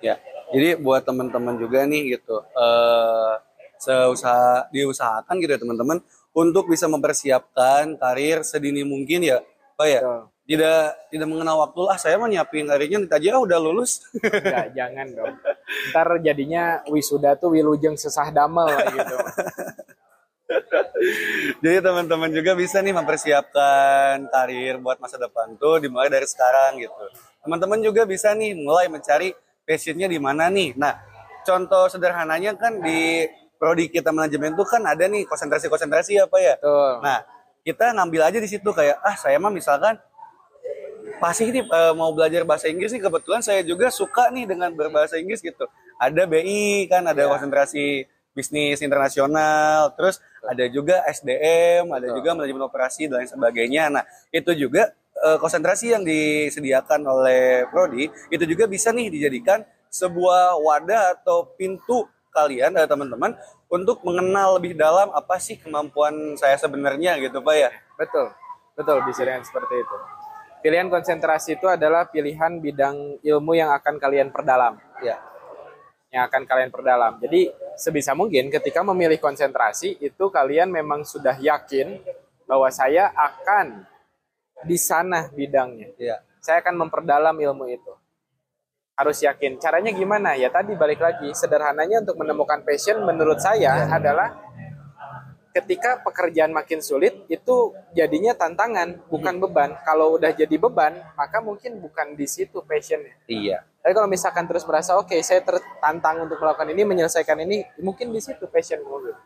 [0.00, 0.20] Ya.
[0.52, 3.34] Jadi buat teman-teman juga nih gitu, eh
[3.76, 6.00] seusaha diusahakan gitu ya teman-teman
[6.32, 9.44] untuk bisa mempersiapkan karir sedini mungkin ya,
[9.76, 10.00] Pak ya.
[10.00, 10.35] Betul.
[10.46, 11.98] Tidak tidak mengenal waktu lah.
[11.98, 14.06] Saya mah nyiapin karirnya nanti aja ah, udah lulus.
[14.22, 15.34] Enggak, jangan dong.
[15.90, 19.16] Ntar jadinya wisuda tuh wilujeng sesah damel gitu.
[21.62, 26.94] Jadi teman-teman juga bisa nih mempersiapkan karir buat masa depan tuh dimulai dari sekarang gitu.
[27.42, 29.34] Teman-teman juga bisa nih mulai mencari
[29.66, 30.78] passionnya di mana nih.
[30.78, 30.94] Nah,
[31.42, 33.26] contoh sederhananya kan di
[33.58, 36.54] prodi kita manajemen tuh kan ada nih konsentrasi-konsentrasi apa ya.
[36.58, 36.92] Betul.
[37.02, 37.18] Nah,
[37.66, 39.98] kita ngambil aja di situ kayak ah saya mah misalkan
[41.18, 45.16] pasti nih eh, mau belajar bahasa Inggris nih kebetulan saya juga suka nih dengan berbahasa
[45.16, 45.64] Inggris gitu.
[45.96, 47.28] Ada BI kan ada Ya.
[47.32, 48.04] konsentrasi
[48.36, 52.16] bisnis internasional, terus ada juga SDM, ada Betul.
[52.20, 53.88] juga manajemen operasi dan lain sebagainya.
[53.88, 60.60] Nah, itu juga eh, konsentrasi yang disediakan oleh prodi itu juga bisa nih dijadikan sebuah
[60.60, 63.32] wadah atau pintu kalian eh, teman-teman
[63.72, 67.72] untuk mengenal lebih dalam apa sih kemampuan saya sebenarnya gitu Pak ya.
[67.96, 68.28] Betul,
[68.76, 69.96] betul bisa dengan seperti itu.
[70.66, 75.14] Pilihan konsentrasi itu adalah pilihan bidang ilmu yang akan kalian perdalam, Ya.
[76.10, 77.22] yang akan kalian perdalam.
[77.22, 82.02] Jadi sebisa mungkin ketika memilih konsentrasi itu kalian memang sudah yakin
[82.50, 83.86] bahwa saya akan
[84.66, 85.94] di sana bidangnya.
[86.02, 86.18] Ya.
[86.42, 87.94] Saya akan memperdalam ilmu itu.
[88.98, 89.62] Harus yakin.
[89.62, 90.34] Caranya gimana?
[90.34, 91.30] Ya tadi balik lagi.
[91.30, 94.45] Sederhananya untuk menemukan passion menurut saya adalah
[95.56, 101.80] ketika pekerjaan makin sulit itu jadinya tantangan bukan beban kalau udah jadi beban maka mungkin
[101.80, 103.64] bukan di situ passionnya Iya.
[103.86, 108.18] Tapi kalau misalkan terus merasa oke, saya tertantang untuk melakukan ini, menyelesaikan ini, mungkin di
[108.18, 109.22] situ passionmu gitu.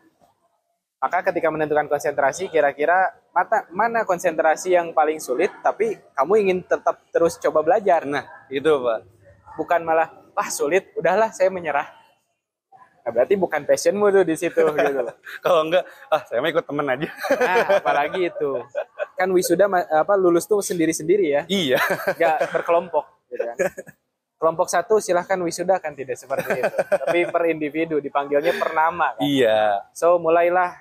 [1.01, 7.01] Maka ketika menentukan konsentrasi, kira-kira mata mana konsentrasi yang paling sulit, tapi kamu ingin tetap
[7.09, 8.05] terus coba belajar.
[8.05, 8.21] Nah,
[8.53, 9.01] itu Pak.
[9.57, 11.89] Bukan malah, wah sulit, udahlah saya menyerah.
[13.01, 15.15] Nah, berarti bukan passionmu tuh di situ gitu loh.
[15.41, 15.83] Kalau enggak,
[16.13, 17.09] ah saya mah ikut temen aja.
[17.37, 18.61] Nah, apalagi itu.
[19.17, 21.77] Kan wisuda apa lulus tuh sendiri-sendiri ya, iya.
[22.17, 23.57] nggak berkelompok gitu kan.
[24.41, 26.75] Kelompok satu silahkan wisuda kan tidak seperti itu.
[26.89, 29.21] Tapi per individu dipanggilnya per nama kan.
[29.21, 29.85] Iya.
[29.93, 30.73] So mulailah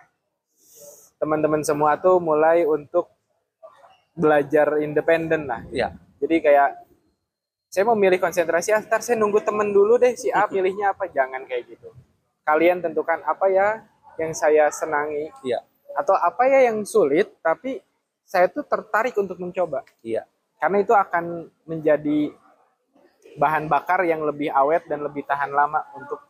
[1.21, 3.13] teman-teman semua tuh mulai untuk
[4.17, 5.61] belajar independen lah.
[5.69, 5.93] Iya.
[6.17, 6.69] Jadi kayak
[7.71, 11.07] saya mau milih konsentrasi, ah, ntar saya nunggu temen dulu deh si A pilihnya apa,
[11.07, 11.95] jangan kayak gitu.
[12.45, 13.69] Kalian tentukan apa ya
[14.19, 15.63] yang saya senangi Iya.
[15.97, 17.81] atau apa ya yang sulit, tapi
[18.25, 19.83] saya tuh tertarik untuk mencoba.
[20.05, 20.27] Iya.
[20.61, 22.31] Karena itu akan menjadi
[23.41, 26.21] bahan bakar yang lebih awet dan lebih tahan lama untuk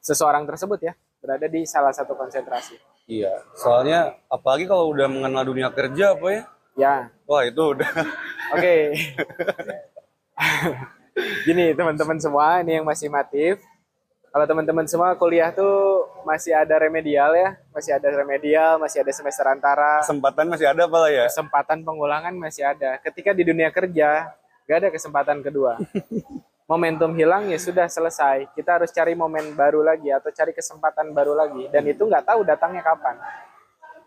[0.00, 2.78] seseorang tersebut ya berada di salah satu konsentrasi.
[3.06, 3.42] Iya.
[3.54, 6.42] Soalnya apalagi kalau udah mengenal dunia kerja apa ya?
[6.76, 7.88] Ya, Wah, itu udah
[8.52, 8.92] Oke.
[11.48, 13.64] Gini teman-teman semua, ini yang masih matif.
[14.36, 19.48] Kalau teman-teman semua kuliah tuh masih ada remedial ya, masih ada remedial, masih ada semester
[19.48, 21.24] antara, kesempatan masih ada apa ya?
[21.24, 23.00] kesempatan pengulangan masih ada.
[23.00, 24.28] Ketika di dunia kerja,
[24.68, 25.80] gak ada kesempatan kedua.
[26.68, 28.52] Momentum hilang ya sudah selesai.
[28.52, 31.72] Kita harus cari momen baru lagi atau cari kesempatan baru lagi.
[31.72, 33.16] Dan itu nggak tahu datangnya kapan.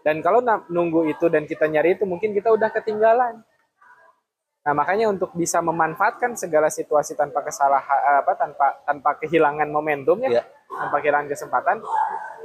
[0.05, 3.41] Dan kalau nunggu itu dan kita nyari itu mungkin kita udah ketinggalan.
[4.69, 10.29] Nah, makanya untuk bisa memanfaatkan segala situasi tanpa kesalahan apa tanpa tanpa kehilangan momentum ya,
[10.29, 10.43] Iya.
[10.69, 11.82] tanpa kehilangan kesempatan,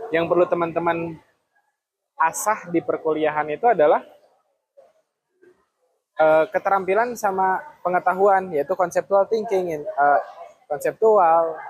[0.09, 1.21] yang perlu teman-teman
[2.17, 4.01] asah di perkuliahan itu adalah
[6.17, 10.21] eh, keterampilan sama pengetahuan yaitu conceptual thinking, eh,
[10.65, 11.61] konseptual,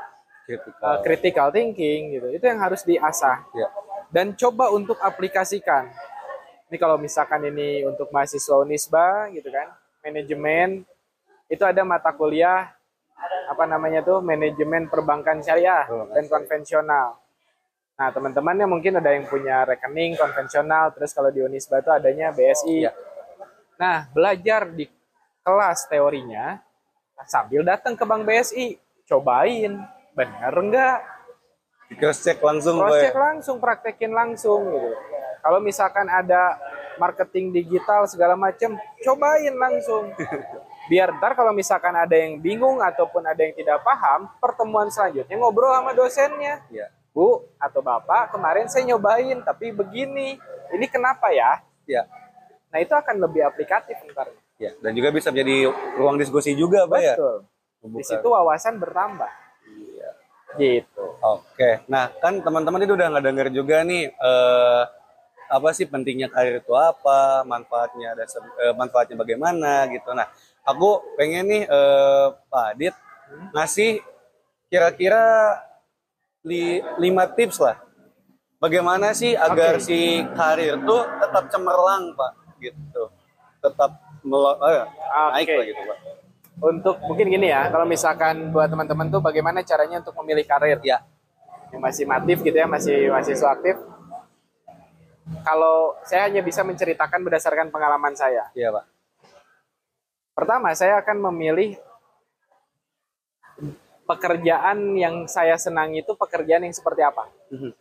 [0.47, 0.87] Kritikal.
[0.87, 2.31] eh, critical thinking gitu.
[2.31, 3.69] Itu yang harus diasah Iya.
[4.14, 5.90] dan coba untuk aplikasikan.
[6.71, 10.85] Ini kalau misalkan ini untuk mahasiswa Unisba gitu kan, manajemen
[11.49, 12.71] itu ada mata kuliah
[13.49, 17.09] apa namanya tuh manajemen perbankan syariah Perbankan dan konvensional.
[17.95, 22.85] Nah, teman-temannya mungkin ada yang punya rekening konvensional, terus kalau di Unisba itu adanya BSI.
[22.85, 22.93] Iya.
[23.79, 24.90] Nah, belajar di
[25.47, 26.59] kelas teorinya
[27.25, 28.77] sambil datang ke Bank BSI,
[29.09, 29.79] cobain
[30.14, 30.99] bener enggak
[31.99, 33.03] cross check langsung cross ya?
[33.11, 34.90] check langsung praktekin langsung gitu
[35.45, 36.57] kalau misalkan ada
[36.96, 40.12] marketing digital segala macam cobain langsung
[40.90, 45.72] biar ntar kalau misalkan ada yang bingung ataupun ada yang tidak paham pertemuan selanjutnya ngobrol
[45.72, 46.92] sama dosennya Iya.
[47.11, 50.37] bu atau bapak kemarin saya nyobain tapi begini
[50.70, 52.04] ini kenapa ya Iya.
[52.68, 54.70] nah itu akan lebih aplikatif ntar Iya.
[54.78, 55.66] Dan juga bisa menjadi
[55.98, 57.14] ruang diskusi juga Pak ya?
[57.18, 57.37] betul
[57.85, 59.30] di situ wawasan bertambah
[59.66, 60.11] Iya.
[60.57, 64.83] gitu Oke, nah kan teman-teman itu udah nggak denger juga nih eh,
[65.55, 70.11] apa sih pentingnya karir itu apa, manfaatnya ada se- eh, manfaatnya bagaimana gitu.
[70.11, 70.27] Nah,
[70.62, 72.95] aku pengen nih eh, Pak Adit
[73.55, 74.03] ngasih
[74.67, 75.23] kira-kira
[76.43, 77.79] li- lima tips lah.
[78.59, 79.85] Bagaimana sih agar Oke.
[79.85, 79.99] si
[80.33, 83.03] karir tuh tetap cemerlang Pak gitu,
[83.61, 83.90] tetap
[84.25, 84.85] melo- eh,
[85.37, 85.55] naik Oke.
[85.55, 85.99] lah gitu Pak.
[86.55, 91.03] untuk mungkin gini ya kalau misalkan buat teman-teman tuh bagaimana caranya untuk memilih karir Ya,
[91.75, 93.75] yang masih aktif gitu ya masih mahasiswa aktif
[95.45, 98.85] kalau saya hanya bisa menceritakan berdasarkan pengalaman saya iya Pak.
[100.37, 101.79] pertama saya akan memilih
[104.05, 107.73] pekerjaan yang saya senangi itu pekerjaan yang seperti apa Mhm.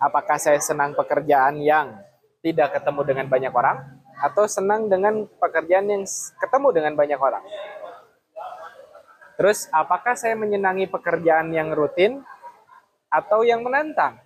[0.00, 2.00] apakah saya senang pekerjaan yang
[2.40, 3.76] tidak ketemu dengan banyak orang
[4.24, 6.02] atau senang dengan pekerjaan yang
[6.40, 7.44] ketemu dengan banyak orang
[9.34, 12.22] Terus, apakah saya menyenangi pekerjaan yang rutin
[13.10, 14.22] atau yang menantang?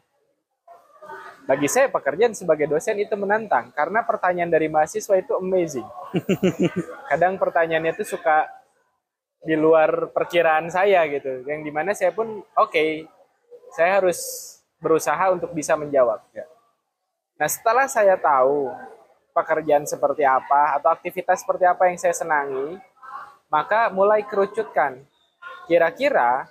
[1.49, 5.89] Bagi saya, pekerjaan sebagai dosen itu menantang karena pertanyaan dari mahasiswa itu amazing.
[7.11, 8.45] Kadang pertanyaannya itu suka
[9.41, 12.85] di luar perkiraan saya gitu, yang di mana saya pun oke,
[13.73, 14.21] saya harus
[14.77, 16.21] berusaha untuk bisa menjawab.
[16.37, 16.45] Ya.
[17.41, 18.69] Nah, setelah saya tahu
[19.33, 22.77] pekerjaan seperti apa atau aktivitas seperti apa yang saya senangi,
[23.49, 25.01] maka mulai kerucutkan.
[25.65, 26.45] Kira-kira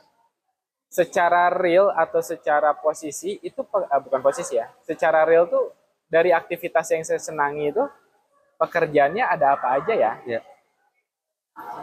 [0.97, 4.65] secara real atau secara posisi itu eh, bukan posisi ya.
[4.81, 5.69] Secara real tuh
[6.09, 7.83] dari aktivitas yang saya senangi itu
[8.57, 10.11] pekerjaannya ada apa aja ya?
[10.25, 10.41] Ya.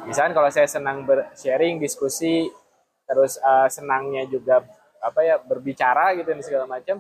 [0.07, 1.07] Misalkan kalau saya senang
[1.39, 2.51] sharing, diskusi,
[3.07, 4.67] terus eh, senangnya juga
[4.99, 6.99] apa ya berbicara gitu dan segala macam.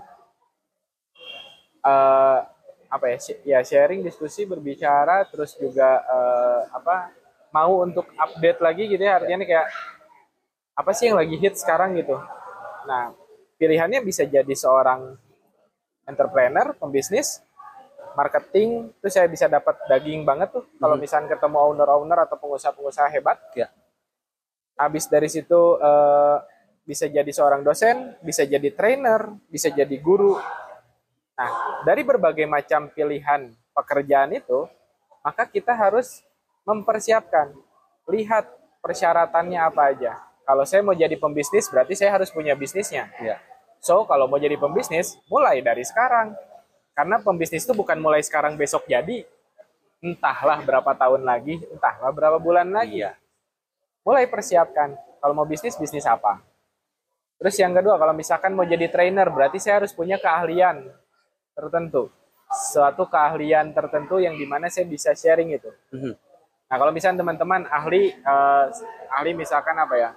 [1.83, 2.38] Eh,
[2.94, 3.18] apa ya?
[3.42, 7.11] Ya sharing, diskusi, berbicara, terus juga eh, apa?
[7.50, 9.18] Mau untuk update lagi gitu ya.
[9.18, 9.68] Artinya nih kayak
[10.74, 12.18] apa sih yang lagi hit sekarang gitu.
[12.84, 13.14] Nah,
[13.56, 15.14] pilihannya bisa jadi seorang
[16.04, 17.40] entrepreneur, pembisnis,
[18.18, 23.38] marketing, itu saya bisa dapat daging banget tuh kalau misalnya ketemu owner-owner atau pengusaha-pengusaha hebat.
[23.54, 23.70] Ya.
[24.74, 26.37] Habis dari situ eh,
[26.84, 30.37] bisa jadi seorang dosen, bisa jadi trainer, bisa jadi guru.
[31.34, 31.50] Nah,
[31.82, 34.68] dari berbagai macam pilihan pekerjaan itu,
[35.24, 36.22] maka kita harus
[36.62, 37.50] mempersiapkan,
[38.06, 38.46] lihat
[38.84, 40.12] persyaratannya apa aja.
[40.44, 43.09] Kalau saya mau jadi pembisnis, berarti saya harus punya bisnisnya.
[43.16, 43.40] Ya.
[43.80, 46.37] So, kalau mau jadi pembisnis, mulai dari sekarang.
[46.92, 49.24] Karena pembisnis itu bukan mulai sekarang besok jadi.
[50.04, 53.04] Entahlah berapa tahun lagi, entahlah berapa bulan lagi.
[53.04, 53.16] Iya.
[54.04, 54.92] Mulai persiapkan.
[55.20, 56.44] Kalau mau bisnis, bisnis apa?
[57.40, 60.85] Terus yang kedua, kalau misalkan mau jadi trainer, berarti saya harus punya keahlian
[61.57, 62.12] tertentu.
[62.52, 65.72] Suatu keahlian tertentu yang di mana saya bisa sharing itu.
[65.92, 66.12] Mhm.
[66.68, 68.64] Nah, kalau misalnya teman-teman ahli, eh,
[69.12, 70.11] ahli misalkan apa ya?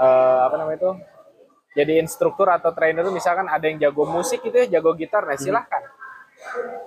[0.00, 0.92] Eh, apa namanya itu?
[1.76, 5.36] Jadi instruktur atau trainer itu misalkan ada yang jago musik itu ya, jago gitar, nah
[5.36, 5.84] silahkan.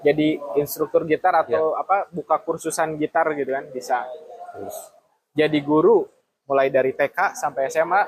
[0.02, 4.04] Jadi instruktur gitar atau apa buka kursusan gitar gitu kan bisa.
[5.38, 6.04] Jadi guru
[6.50, 8.02] mulai dari TK sampai SMA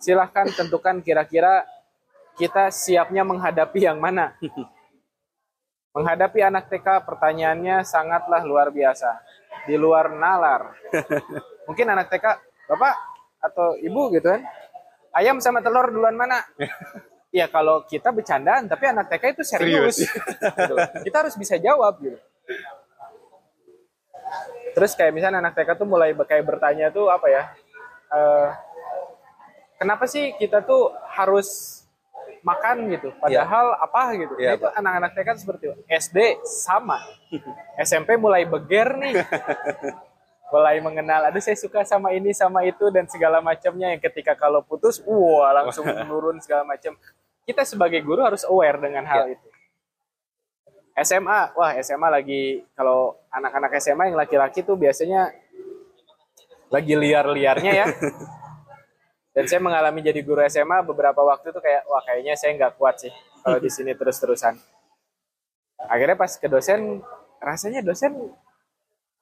[0.00, 1.68] silahkan tentukan kira-kira
[2.40, 4.34] kita siapnya menghadapi yang mana.
[5.96, 9.18] Menghadapi anak TK pertanyaannya sangatlah luar biasa.
[9.66, 10.78] Di luar nalar.
[11.66, 12.26] Mungkin anak TK,
[12.70, 14.42] Bapak atau Ibu gitu kan.
[15.14, 16.44] Ayam sama telur duluan mana?
[17.28, 20.00] Ya kalau kita bercandaan, tapi anak TK itu serius.
[20.56, 20.74] Gitu.
[21.04, 22.16] Kita harus bisa jawab gitu.
[24.72, 27.52] Terus kayak misalnya anak TK tuh mulai kayak bertanya tuh apa ya?
[28.16, 28.48] eh,
[29.76, 31.78] kenapa sih kita tuh harus
[32.40, 33.12] makan gitu?
[33.20, 34.34] Padahal apa gitu?
[34.40, 35.76] Iya, Nah, itu anak-anak TK seperti itu.
[35.84, 36.96] SD sama.
[37.84, 39.14] SMP mulai beger nih.
[40.48, 44.64] Mulai mengenal, aduh saya suka sama ini sama itu dan segala macamnya yang ketika kalau
[44.64, 46.96] putus, wah langsung menurun segala macam.
[47.44, 49.36] Kita sebagai guru harus aware dengan hal Iya.
[49.36, 49.48] itu.
[50.98, 55.30] SMA, wah SMA lagi kalau anak-anak SMA yang laki-laki tuh biasanya
[56.68, 57.86] lagi liar-liarnya ya.
[59.36, 62.98] Dan saya mengalami jadi guru SMA beberapa waktu tuh kayak wah kayaknya saya nggak kuat
[62.98, 63.12] sih
[63.46, 64.58] kalau di sini terus-terusan.
[65.86, 66.98] Akhirnya pas ke dosen
[67.38, 68.18] rasanya dosen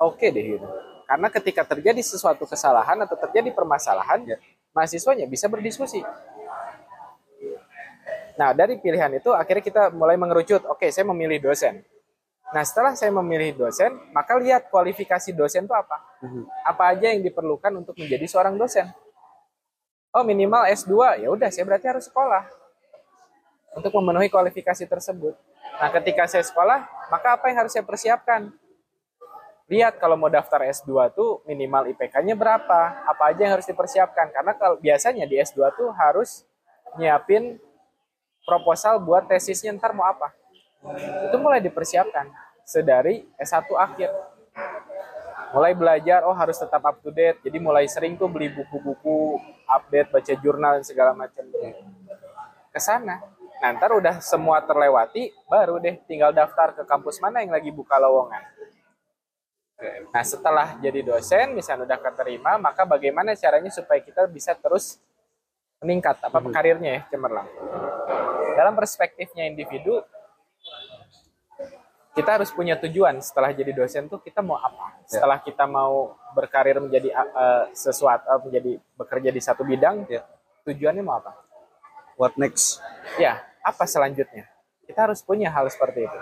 [0.01, 0.65] oke deh gitu.
[1.07, 4.37] Karena ketika terjadi sesuatu kesalahan atau terjadi permasalahan, Ya.
[4.75, 6.03] mahasiswanya bisa berdiskusi.
[8.37, 11.81] Nah, dari pilihan itu akhirnya kita mulai mengerucut, oke, saya memilih dosen.
[12.53, 15.99] Nah, setelah saya memilih dosen, maka lihat kualifikasi dosen itu apa.
[16.21, 16.42] Mhm.
[16.62, 18.87] Apa aja yang diperlukan untuk menjadi seorang dosen.
[20.12, 22.45] Oh, minimal S2, ya udah saya berarti harus sekolah
[23.77, 25.35] untuk memenuhi kualifikasi tersebut.
[25.77, 28.49] Nah, ketika saya sekolah, maka apa yang harus saya persiapkan?
[29.66, 34.31] Lihat kalau mau daftar S2 tuh minimal IPK-nya berapa, apa aja yang harus dipersiapkan.
[34.31, 36.46] Karena kalau biasanya di S2 tuh harus
[36.94, 37.59] nyiapin
[38.46, 40.31] proposal buat tesisnya ntar mau apa.
[41.26, 42.31] Itu mulai dipersiapkan
[42.62, 44.11] sedari S1 akhir.
[45.50, 47.42] Mulai belajar, oh harus tetap up to date.
[47.42, 51.42] Jadi mulai sering tuh beli buku-buku, update, baca jurnal dan segala macam.
[52.70, 53.18] Ke sana.
[53.59, 57.98] Nah, ntar udah semua terlewati, baru deh tinggal daftar ke kampus mana yang lagi buka
[57.98, 58.56] lowongan.
[59.77, 64.97] Nah, setelah jadi dosen, misalnya udah keterima, maka bagaimana caranya supaya kita bisa terus
[65.85, 67.45] meningkat apa karirnya ya, cemerlang.
[68.57, 70.01] Dalam perspektifnya individu,
[72.17, 75.05] kita harus punya tujuan setelah jadi dosen tuh kita mau apa?
[75.05, 80.25] Setelah kita mau berkarir menjadi uh, sesuatu, uh, menjadi bekerja di satu bidang, Ya.
[80.65, 81.37] tujuannya mau apa?
[82.17, 82.81] What next?
[83.21, 84.49] Ya, apa selanjutnya?
[84.89, 86.19] Kita harus punya hal seperti itu.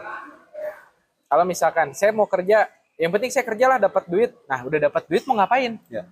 [1.30, 4.30] Kalau misalkan saya mau kerja, yang penting saya kerjalah dapat duit.
[4.46, 5.78] Nah, udah dapat duit mau ngapain?
[5.90, 6.06] Ya.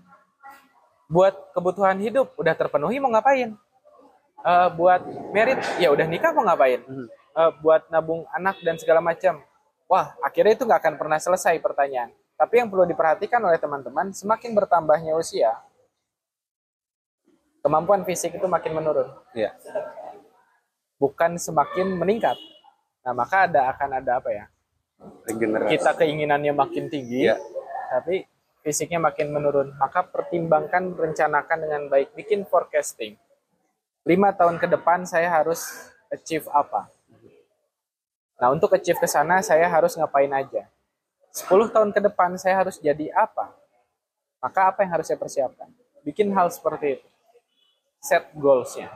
[1.06, 3.54] Buat kebutuhan hidup udah terpenuhi mau ngapain?
[4.42, 6.82] Eh, buat merit ya udah nikah mau ngapain?
[7.32, 9.38] Eh, buat nabung anak dan segala macam.
[9.86, 12.10] Wah, akhirnya itu nggak akan pernah selesai pertanyaan.
[12.34, 15.54] Tapi yang perlu diperhatikan oleh teman-teman, semakin bertambahnya usia,
[17.62, 19.54] kemampuan fisik itu makin menurun Ya.
[20.98, 22.34] bukan semakin meningkat.
[23.06, 24.44] Nah, maka ada akan ada apa ya?
[25.26, 25.70] Regenerasi.
[25.78, 27.38] Kita keinginannya makin tinggi, Iya.
[27.90, 28.26] tapi
[28.62, 29.74] fisiknya makin menurun.
[29.78, 33.18] Maka pertimbangkan, rencanakan dengan baik, bikin forecasting.
[34.02, 35.62] Lima tahun ke depan saya harus
[36.10, 36.90] achieve apa?
[38.42, 40.66] Nah, untuk achieve ke sana saya harus ngapain aja?
[41.30, 43.54] 10 tahun ke depan saya harus jadi apa?
[44.42, 45.70] Maka apa yang harus saya persiapkan?
[46.02, 47.08] Bikin hal seperti itu.
[48.02, 48.90] Set goals-nya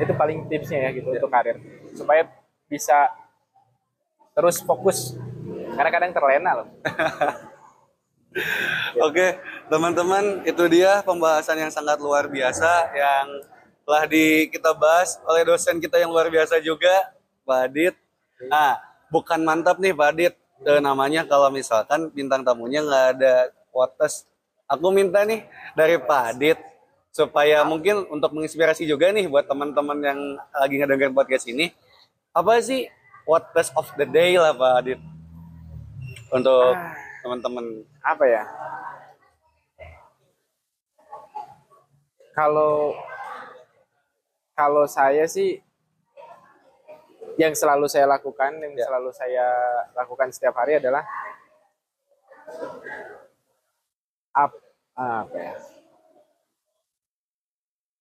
[0.00, 1.58] itu paling tipsnya ya gitu untuk karir
[1.92, 2.24] supaya
[2.70, 3.10] bisa
[4.38, 5.18] terus fokus.
[5.74, 6.68] Karena kadang terlena loh.
[9.06, 9.34] Oke,
[9.66, 13.26] teman-teman itu dia pembahasan yang sangat luar biasa yang
[13.82, 17.10] telah di kita bahas oleh dosen kita yang luar biasa juga
[17.42, 17.98] Pak Adit.
[18.46, 18.78] Nah
[19.10, 20.34] bukan mantap nih Pak Adit.
[20.62, 23.34] Eh, namanya kalau misalkan bintang tamunya nggak ada
[23.70, 24.26] quotes
[24.68, 26.58] aku minta nih dari Pak Adit
[27.14, 30.20] supaya mungkin untuk menginspirasi juga nih buat teman-teman yang
[30.52, 31.72] lagi ngedengerin podcast ini.
[32.36, 32.86] Apa sih
[33.28, 35.00] quotes of the day lah Pak Adit
[36.32, 36.96] untuk Ah.
[37.20, 38.44] teman-teman apa ya?
[42.32, 42.96] Kalau
[44.56, 45.60] kalau saya sih
[47.36, 49.44] yang selalu saya lakukan, yang selalu saya
[49.92, 51.04] lakukan setiap hari adalah
[54.32, 54.56] ap,
[54.96, 55.54] apa ya?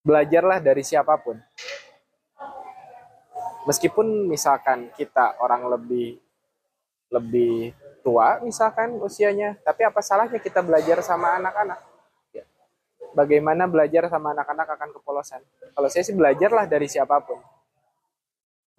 [0.07, 1.35] Belajarlah dari siapa pun.
[3.67, 6.15] Meskipun misalkan kita orang lebih
[7.11, 11.79] lebih tua misalkan usianya, tapi apa salahnya kita belajar sama anak-anak?
[12.31, 12.47] Ya.
[13.11, 15.43] Bagaimana belajar sama anak-anak akan kepolosan?
[15.75, 17.43] Kalau saya sih belajarlah dari siapa pun.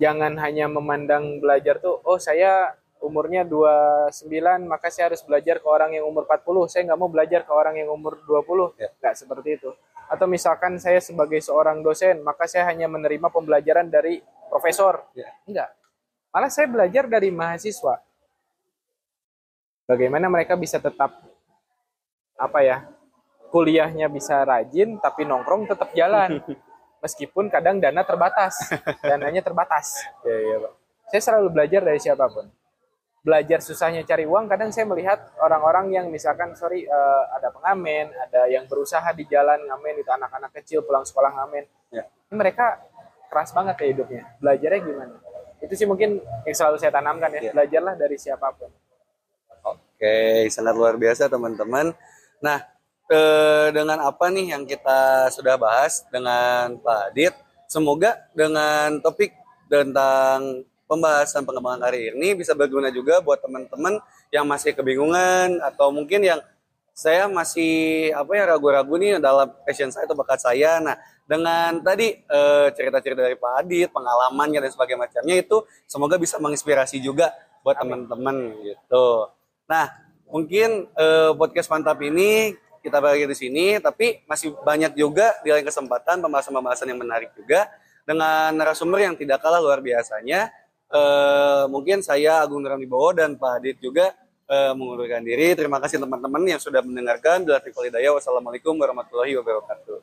[0.01, 2.73] Jangan hanya memandang belajar tuh, oh saya
[3.03, 4.25] umurnya 29,
[4.67, 6.71] maka saya harus belajar ke orang yang umur 40.
[6.71, 8.79] Saya nggak mau belajar ke orang yang umur 20.
[8.79, 8.89] Ya.
[9.03, 9.71] Nggak seperti itu.
[10.09, 15.05] Atau misalkan saya sebagai seorang dosen, maka saya hanya menerima pembelajaran dari profesor.
[15.13, 15.29] Ya.
[15.45, 15.71] Enggak.
[16.33, 18.01] Malah saya belajar dari mahasiswa
[19.89, 21.17] bagaimana mereka bisa tetap
[22.37, 22.85] apa ya
[23.49, 26.45] kuliahnya bisa rajin tapi nongkrong tetap jalan
[27.03, 28.69] meskipun kadang dana terbatas
[29.09, 30.73] dananya terbatas ya ya Pak
[31.09, 32.53] saya selalu belajar dari siapa pun
[33.19, 38.47] belajar susahnya cari uang kadang saya melihat orang-orang yang misalkan sorry eh, ada pengamen ada
[38.47, 42.05] yang berusaha di jalan ngamen itu anak-anak kecil pulang sekolah ngamen Ya.
[42.29, 42.85] ini mereka
[43.33, 45.15] keras banget ya hidupnya belajarnya gimana
[45.59, 47.53] itu sih mungkin yang selalu saya tanamkan ya Ya.
[47.57, 48.71] belajarlah dari siapa pun
[49.99, 51.91] Oke, sangat luar biasa teman-teman.
[52.39, 52.59] Nah,
[53.11, 57.35] eh, dengan apa nih yang kita sudah bahas dengan Pak Adit,
[57.67, 59.35] semoga dengan topik
[59.67, 64.01] tentang pembahasan pengembangan karir ini bisa berguna juga buat teman-teman
[64.33, 66.41] yang masih kebingungan atau mungkin yang
[66.99, 70.83] saya masih apa ya ragu-ragu nih dalam passion saya atau bakat saya.
[70.83, 70.99] Nah,
[71.31, 76.99] dengan tadi eh, cerita-cerita dari Pak Adit, pengalamannya dan sebagainya macamnya itu semoga bisa menginspirasi
[76.99, 77.31] juga
[77.63, 79.31] buat teman-teman gitu.
[79.71, 79.95] Nah,
[80.27, 85.63] mungkin eh, podcast mantap ini kita bagi di sini, tapi masih banyak juga di lain
[85.63, 87.71] kesempatan pembahasan-pembahasan yang menarik juga
[88.03, 90.51] dengan narasumber yang tidak kalah luar biasanya.
[90.89, 94.17] Eh, mungkin saya Agung Wibowo dan Pak Adit juga
[94.49, 95.53] eh, mengundurkan diri.
[95.53, 97.45] Terima kasih teman-teman yang sudah mendengarkan.
[97.45, 98.17] Bila Hidayah.
[98.17, 99.97] Wassalamualaikum warahmatullahi wabarakatuh.